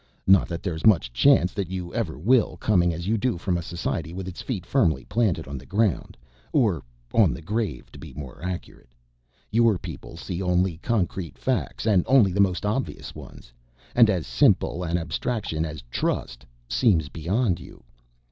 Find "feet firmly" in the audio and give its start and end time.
4.41-5.05